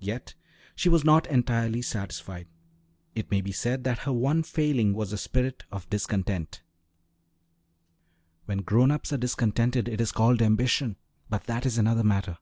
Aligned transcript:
Yet 0.00 0.34
she 0.76 0.90
was 0.90 1.02
not 1.02 1.26
entirely 1.28 1.80
satisfied; 1.80 2.46
it 3.14 3.30
may 3.30 3.40
be 3.40 3.52
said 3.52 3.84
that 3.84 4.00
her 4.00 4.12
one 4.12 4.42
failing 4.42 4.92
was 4.92 5.14
a 5.14 5.16
spirit 5.16 5.64
of 5.72 5.88
discontent. 5.88 6.62
When 8.44 8.58
grown 8.58 8.90
ups 8.90 9.14
are 9.14 9.16
discontented, 9.16 9.88
it 9.88 9.98
is 9.98 10.12
called 10.12 10.42
ambition; 10.42 10.96
but 11.30 11.44
that 11.44 11.64
is 11.64 11.78
another 11.78 12.04
matter. 12.04 12.36